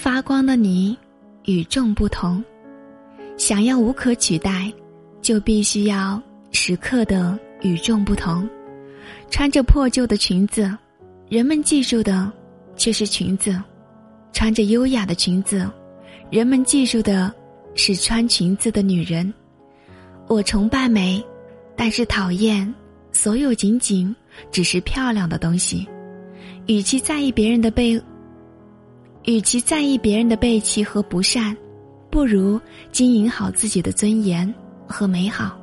[0.00, 0.96] 发光的你
[1.44, 2.42] 与众不同。
[3.36, 4.72] 想要无可取代，
[5.20, 6.20] 就必须要
[6.52, 8.48] 时刻的与众不同。
[9.28, 10.74] 穿着破旧的裙子，
[11.28, 12.32] 人们记住的
[12.76, 13.52] 却是裙子；
[14.32, 15.70] 穿着优雅的裙子，
[16.30, 17.30] 人们记住的
[17.74, 19.30] 是穿裙子的女人。
[20.28, 21.22] 我崇拜美，
[21.76, 22.74] 但是讨厌
[23.12, 24.16] 所有仅仅
[24.50, 25.86] 只是漂亮的东西。
[26.66, 28.00] 与其在意别人的背，
[29.30, 31.56] 与其在意别人的背弃和不善，
[32.10, 34.52] 不如经营好自己的尊严
[34.88, 35.59] 和美好。